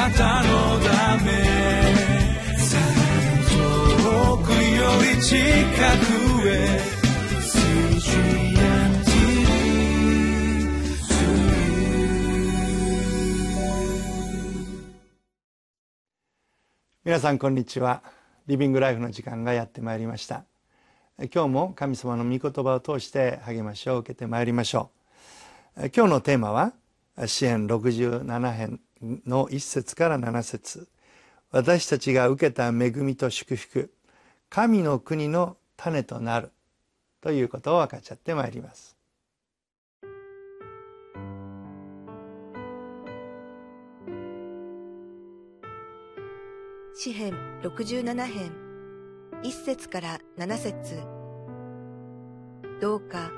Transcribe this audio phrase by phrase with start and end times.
[0.00, 1.30] なたのため
[3.50, 6.80] 遠くより近くへ
[17.04, 18.02] 皆さんこんにちは。
[18.46, 20.44] リビングライフの時間がやってまいりました。
[21.18, 24.92] 今日も神様の御言葉を通して励ましを受けてまいりましょ
[25.76, 25.90] う。
[25.94, 26.72] 今日のテーマは
[27.26, 28.80] 支援67編。
[29.02, 30.88] の1節から7節。
[31.50, 33.92] 私たちが受けた恵みと祝福。
[34.48, 36.50] 神の国の種となる
[37.20, 38.96] ということを分かっち合ってまいります。
[46.94, 47.32] 詩編
[47.62, 48.52] 67編。
[49.42, 51.00] 1節から7節。
[52.80, 53.30] どうか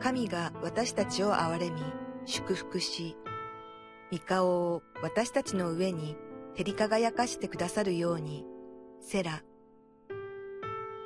[0.00, 1.80] 神が私たちを憐れみ
[2.26, 3.16] 祝福し
[4.14, 6.16] 御顔を私たちの上に
[6.56, 8.46] 照り輝かしてくださるように。
[9.00, 9.42] セラ。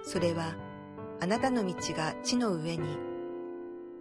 [0.02, 0.54] それは
[1.20, 2.96] あなたの道が地の上に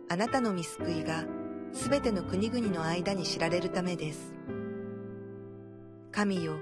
[0.09, 1.25] あなたの見救いが
[1.73, 4.35] すべての国々の間に知られるためです。
[6.11, 6.57] 神よ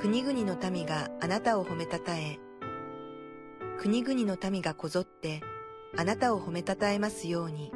[0.00, 2.38] 国々の民があなたを褒めたたえ、
[3.78, 5.40] 国々の民がこぞって
[5.96, 7.72] あなたを褒めたたえますように。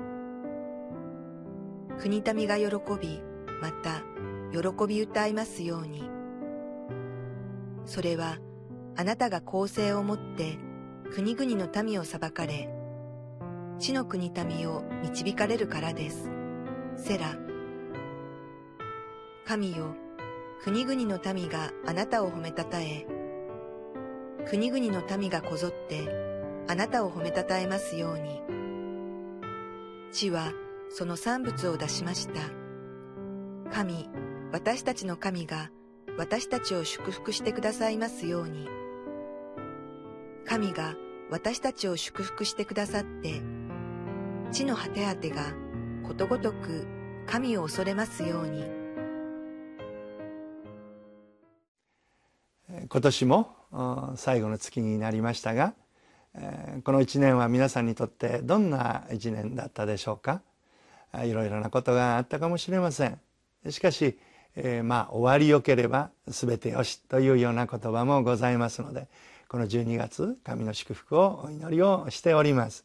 [1.99, 2.67] 国民が喜
[3.01, 3.23] び、
[3.65, 4.03] また
[4.53, 6.05] 喜び歌いますように。
[7.87, 8.37] それは
[8.95, 10.59] あなたが公正をもって
[11.15, 12.69] 国々の民を裁かれ、
[13.79, 16.29] 地の国民を導かれるからです。
[16.99, 17.39] セラ。
[19.47, 19.95] 神よ、
[20.63, 23.07] 国々の民があなたを褒めたたえ、
[24.47, 26.07] 国々の民がこぞって
[26.69, 28.43] あなたを褒めたたえますように。
[30.13, 30.53] 地は
[30.91, 32.64] その産物を出しました。
[33.73, 34.09] 神、
[34.53, 35.71] 私たちの神が
[36.17, 38.69] 私たちを祝福してくださいますように。
[40.47, 40.95] 神が
[41.31, 43.43] 私たちを祝福してくださって、
[44.53, 45.55] 地の果て果てが
[46.07, 46.87] ことごとく
[47.27, 48.65] 神を恐れますように。
[52.89, 55.75] 今年も最後の月になりましたが
[56.85, 60.43] この1年は皆さんにとってどんな1年だったでしょうか？
[61.23, 63.21] いろいろなことがあったかもしれません
[63.71, 64.19] しかし、
[64.57, 69.09] えー、まあ終わりよければ全てよしというような言葉もございますので
[69.49, 72.85] この12月神の祝福をお祈りをしております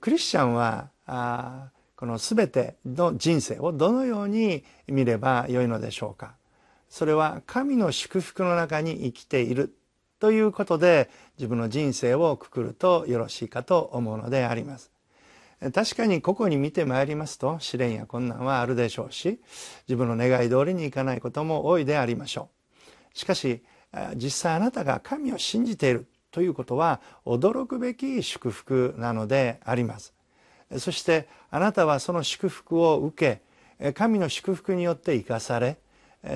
[0.00, 6.34] クリスチャンはあこの全ての人生をどのように見ればよいのでしょうか
[6.88, 9.74] それは神の祝福の中に生きている
[10.20, 14.90] ということで自分の人生をくくるとよろしいかと思うのであります。
[15.74, 19.40] 確かに個々に見てまいりますと試練や困難はあるでしょうし
[19.88, 22.48] 自分の願い通りにいかないことも多いでありましょ
[23.14, 23.18] う。
[23.18, 23.62] しかし
[24.14, 30.14] 実際あなたが神を信じているということは驚くべき祝福なのであります。
[30.76, 33.40] そしてあなたはその祝福を受
[33.80, 35.78] け神の祝福によって生かされ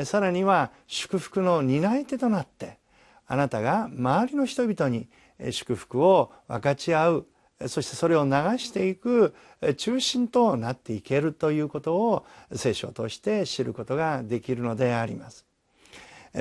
[0.04, 2.78] さらには祝福の担い手となって
[3.26, 5.08] あなたが周りの人々に
[5.50, 7.26] 祝福を分かち合う
[7.68, 9.34] そしてそれを流していく
[9.76, 15.44] 中心となっていけるということを聖書を通して知ることができるのであります。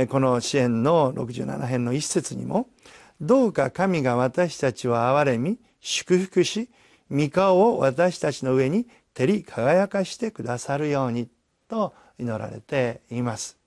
[0.09, 2.69] この支援の67編の一節にも
[3.19, 6.69] 「どうか神が私たちを憐れみ祝福し
[7.11, 11.27] 御顔を私たちの上に照り輝かしてくださるように」
[11.67, 13.57] と祈られています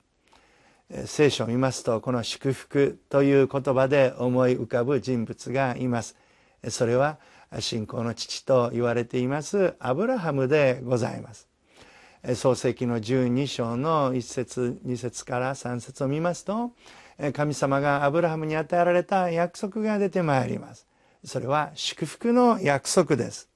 [1.07, 6.17] 聖書を見ますとこの祝福という言葉で思い浮かぶ人物がいます
[6.69, 7.19] それは
[7.61, 11.49] 信仰の父と言われていますアブラハムでございます
[12.35, 16.73] 創世記の12章の1節2節から3節を見ますと
[17.33, 20.87] 神様がアブラハムに与えられた約束が出てまいります
[21.25, 23.49] それは祝福の約束です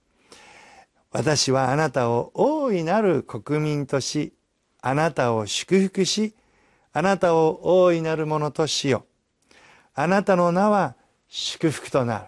[1.10, 4.34] 私はあなたを大いなる国民とし
[4.80, 6.34] あなたを祝福し、
[6.92, 9.04] あなたを大いなるものとしよ
[9.50, 9.54] う。
[9.94, 10.94] あなたの名は
[11.28, 12.24] 祝福となる。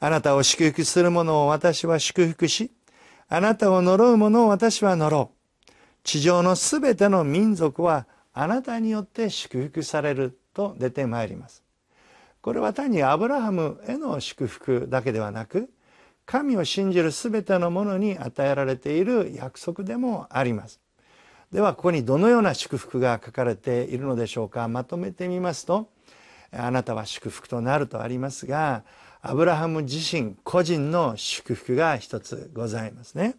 [0.00, 2.70] あなたを祝福する者を私は祝福し、
[3.28, 5.72] あなたを呪う者を私は呪う。
[6.04, 11.62] 地上のすべての民族はあなたによって祝福されると出てまいります。
[12.40, 15.68] これは単にアブラハムへの祝福だけではなく、
[16.24, 20.80] 神を信じるすべてのものに与えられている約束でもあります。
[21.52, 25.88] ではここにどのような祝福が書かれているのでしょうかまとめてみますと
[26.52, 28.84] あなたは祝福となるとありますが
[29.20, 33.36] アブラハム自身個人の祝福が一つございますね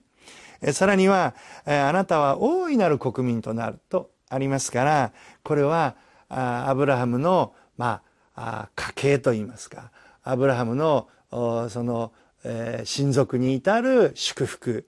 [0.74, 1.36] さらには
[1.66, 5.96] あなたは大いなる国民となるとありますからこれは
[6.30, 8.02] アブラハムの、ま
[8.36, 9.92] あ、家系といいますか
[10.24, 12.12] アブラハムのその、
[12.44, 14.86] え、親族に至る祝福、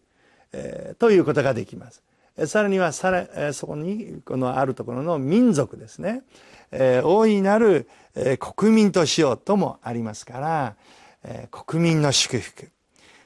[0.52, 2.04] え、ということができます。
[2.45, 6.24] さらにはさらそこにこのあるところの民族ですね、
[6.72, 10.75] えー、大いなる、えー、国民としようともありますから、
[11.24, 12.69] えー、国民の祝福。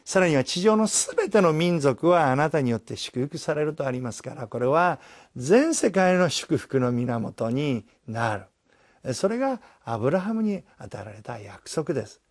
[0.03, 4.99] さらには地上のすべての民族はあなたによって祝福されるとありますからこれは
[5.35, 8.37] 全世界の祝福の源にな
[9.03, 9.13] る。
[9.13, 12.21] それがアブラハムに与えられた約束です。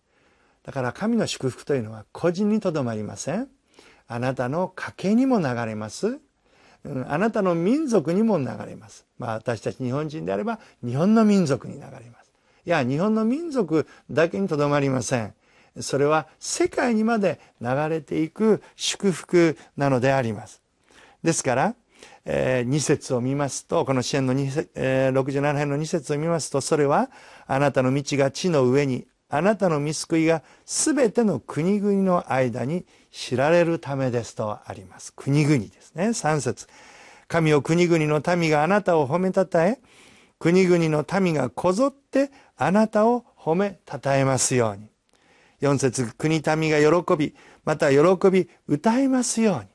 [0.63, 3.47] だから神の祝福というのは個人にとどまりません。
[4.07, 6.19] あなたの家計にも流れます。
[7.07, 9.05] あなたの民族にも流れます。
[9.17, 12.31] まあ私たち日本人であれば日本の民族に流れます。
[12.65, 15.33] いや、日本の民族だけにとどまりません。
[15.79, 20.61] それは世界にまで流れていく祝福なのであります。
[21.23, 21.75] ですから、
[22.25, 27.09] えー、2節を見ますと、この支援のえー、67編の2節を見ますと、それは、
[27.45, 35.13] あなたの道が地の上に、あなたの見救いが全ての国々の間に知られるためですとあります。
[35.13, 36.09] 国々ですね。
[36.09, 36.67] 3節
[37.27, 39.79] 神を国々の民があなたを褒めたたえ、
[40.37, 44.89] 国々の民がこぞってあなたを褒めたたえますように。
[45.61, 49.65] 4節国民が喜び、また喜び歌いますように。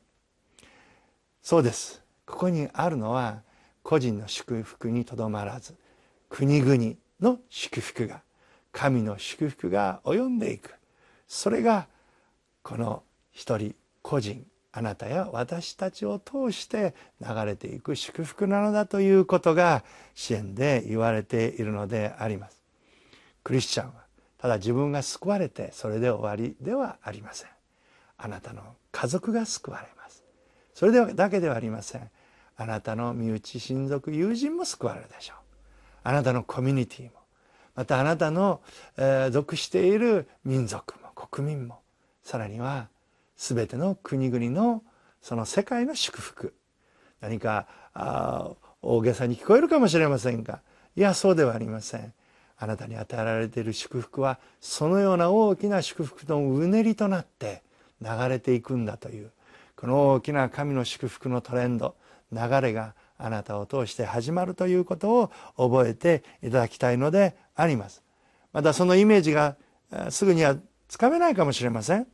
[1.43, 2.03] そうです。
[2.26, 3.43] ここにあるのは
[3.82, 5.75] 個人の祝福にとどまらず、
[6.29, 8.23] 国々の祝福が、
[8.72, 10.75] 神の祝福が及んでいく。
[11.26, 11.87] それが
[12.62, 13.02] この
[13.32, 19.82] 一人個人あなたや私たちを通して流れていく祝福なのだということが
[20.14, 22.61] 支援で言われているのであります。
[23.43, 23.93] クリスチャンは
[24.38, 27.49] ただ自分が救われてそれで終わりではありません。
[28.17, 28.62] あなたの
[28.93, 30.25] 家族が救われます。
[30.75, 32.11] それだけではありません。
[32.56, 35.37] あなたの身内親族友人も救われるでしょう。
[36.05, 37.12] あなたのコミュニティも
[37.75, 38.61] またあなたの、
[38.96, 41.81] えー、属している民族も国民も
[42.22, 42.88] さらには
[43.37, 44.82] 全ての国々の
[45.20, 46.55] その世界の祝福。
[47.20, 48.50] 何かあ
[48.82, 50.61] 大げさに聞こえるかもしれませんが。
[50.96, 52.12] いやそうではありません。
[52.58, 57.62] あなたに与えられている祝福はそのような大きな祝福のうねりとなって
[58.02, 59.31] 流れていくんだという
[59.76, 61.96] この大きな神の祝福のトレンド
[62.31, 68.03] 流れがあなたを通して始まるということを覚えていただきたいのであります。
[68.53, 69.57] またそのイメージが
[70.11, 70.57] すぐには
[70.89, 72.07] つかめないかもしれません。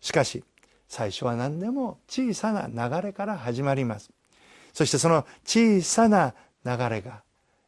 [0.00, 0.44] しかし
[0.88, 4.10] 最初は何でも小さな流れから始まります。
[4.72, 7.22] そしてその小さな流れが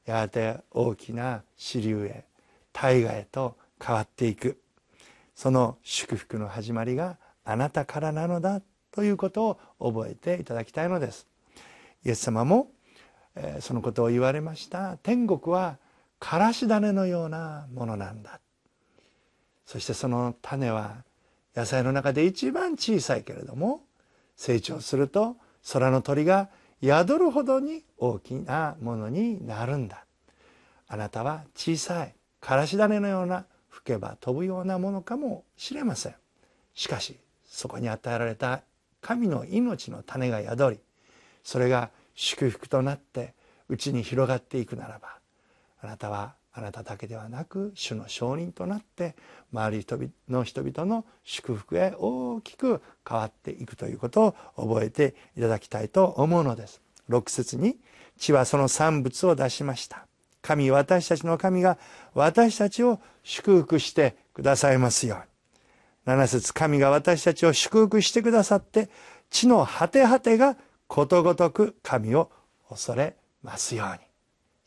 [0.04, 2.24] やがて大きな支流へ
[2.72, 4.60] 大河へと変わっていく。
[5.34, 8.60] その祝福の始まりがあなたからなのだ
[8.92, 11.26] ということを覚えていただきたいのです。
[12.04, 12.70] イエス様も、
[13.60, 14.98] そのことを言われました。
[14.98, 15.78] 天国は
[16.22, 18.38] からし種のようなものなんだ。
[19.66, 21.02] そしてその種は
[21.56, 23.80] 野菜の中で一番小さいけれども
[24.36, 25.36] 成長すると
[25.72, 26.48] 空の鳥が
[26.80, 30.04] 宿るほどに大きなものになるんだ。
[30.86, 36.14] あなたは小さいからし種のような吹けば飛ぶようなものかもしれません。
[36.72, 38.62] しかしそこに与えられた
[39.00, 40.80] 神の命の種が宿り
[41.42, 43.34] それが祝福となって
[43.68, 45.21] うちに広がっていくならば
[45.82, 49.16] あなたはあなただけではなく主の証人となって
[49.52, 56.80] 周りの人々の祝福へ大きく変わっていくということを覚えていただきたいと思うのです。
[57.08, 57.78] 6節に
[58.16, 60.06] 「地はその産物を出しました」
[60.40, 61.78] 「神私たちの神が
[62.14, 65.24] 私たちを祝福してくださいますように」
[66.14, 68.90] 7節神が私たちを祝福してくださって
[69.30, 72.30] 地の果て果てがことごとく神を
[72.68, 73.98] 恐れますように。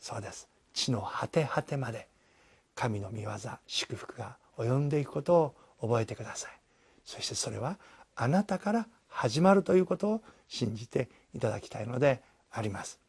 [0.00, 0.48] そうです。
[0.76, 2.06] 地の果て果てまで
[2.74, 3.30] 神の御業
[3.66, 6.50] 祝福が及んでいくことを覚えてください。
[7.04, 7.78] そしてそれは
[8.14, 13.00] あなたから始まるということを信じていただきたいのであります。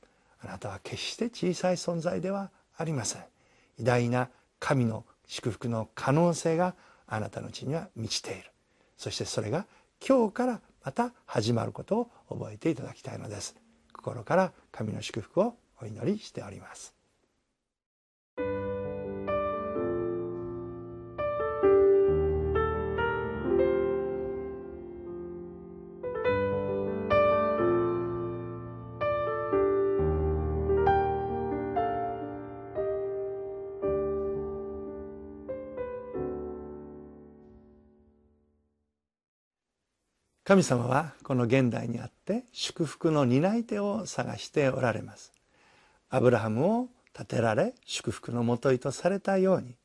[0.41, 3.23] あなたは決して小さい存在ではありません。
[3.79, 6.73] 偉大な神の祝福の可能性が
[7.05, 8.49] あなたのうちには満ちている。
[8.97, 9.65] そしてそれが
[10.05, 13.55] 今日からまた始まることを覚えていただきたいのです。
[13.91, 16.96] 心から神の祝福をお祈りしております。
[40.47, 45.33] 神様はこの現代にあって祝福の担い手を探しておられます。
[46.09, 49.75] アブラハムを立てられ祝福のもといとされたように。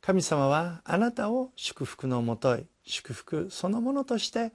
[0.00, 4.52] 神様はあなたを祝福のもとい祝福そのものとして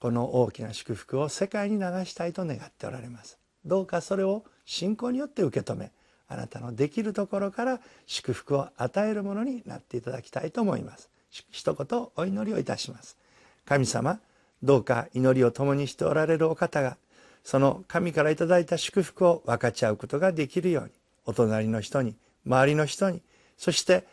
[0.00, 3.38] この大きな祝福を世界に流したいと願っておられます。
[3.64, 5.92] どうかそれを信仰によって受け止め
[6.26, 11.08] あなたのできるところから祝福を与えるものになっていただきたいと思います。
[11.30, 13.16] 一言お祈りをいたします。
[13.64, 14.18] 神様
[14.62, 16.96] どうか祈りを共にしておられるお方が
[17.44, 20.90] その神からいただいた祝福を分かち合うことができるように
[21.26, 23.22] お隣の人に周りの人に
[23.56, 24.04] そして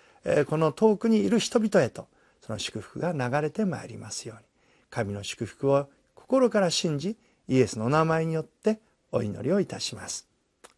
[0.48, 2.08] この遠くにいる人々へと
[2.42, 4.44] その祝福が流れてまいりますように
[4.90, 8.80] 神の祝福を心から信じイエスの名前によって
[9.12, 10.28] お祈りをいたします。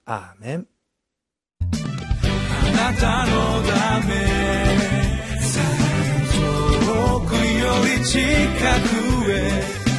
[0.05, 0.67] アーメン
[1.62, 4.15] あなたのため
[6.86, 7.39] 遠くよ
[8.00, 8.19] り近
[9.01, 9.04] く
[9.35, 9.95] へ